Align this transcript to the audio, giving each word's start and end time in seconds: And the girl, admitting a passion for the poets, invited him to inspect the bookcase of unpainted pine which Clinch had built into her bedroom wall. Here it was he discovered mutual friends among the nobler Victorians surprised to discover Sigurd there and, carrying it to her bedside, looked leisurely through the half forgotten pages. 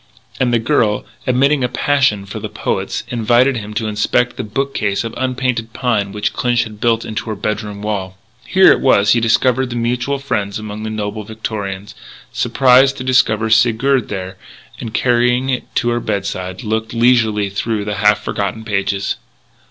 And 0.39 0.51
the 0.51 0.57
girl, 0.57 1.05
admitting 1.27 1.63
a 1.63 1.69
passion 1.69 2.25
for 2.25 2.39
the 2.39 2.49
poets, 2.49 3.03
invited 3.09 3.57
him 3.57 3.75
to 3.75 3.85
inspect 3.87 4.35
the 4.35 4.43
bookcase 4.43 5.03
of 5.03 5.13
unpainted 5.15 5.73
pine 5.73 6.11
which 6.11 6.33
Clinch 6.33 6.63
had 6.63 6.81
built 6.81 7.05
into 7.05 7.29
her 7.29 7.35
bedroom 7.35 7.83
wall. 7.83 8.17
Here 8.47 8.71
it 8.71 8.79
was 8.81 9.11
he 9.11 9.19
discovered 9.19 9.75
mutual 9.75 10.17
friends 10.17 10.57
among 10.57 10.81
the 10.81 10.89
nobler 10.89 11.23
Victorians 11.25 11.93
surprised 12.33 12.97
to 12.97 13.03
discover 13.03 13.51
Sigurd 13.51 14.09
there 14.09 14.37
and, 14.79 14.91
carrying 14.91 15.49
it 15.51 15.65
to 15.75 15.89
her 15.89 15.99
bedside, 15.99 16.63
looked 16.63 16.95
leisurely 16.95 17.51
through 17.51 17.85
the 17.85 17.97
half 17.97 18.23
forgotten 18.23 18.63
pages. 18.65 19.17